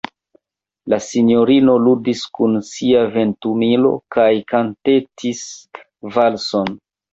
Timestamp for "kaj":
4.17-4.27